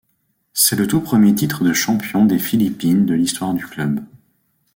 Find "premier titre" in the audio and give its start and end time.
0.99-1.63